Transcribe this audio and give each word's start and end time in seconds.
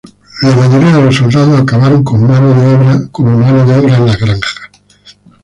La 0.41 0.55
mayoría 0.55 0.95
de 0.97 1.03
los 1.03 1.15
soldados 1.15 1.61
acabaron 1.61 2.03
como 2.03 2.25
mano 2.27 2.55
de 3.67 3.77
obra 3.77 3.97
en 3.97 4.05
las 4.07 4.17
granjas. 4.17 4.55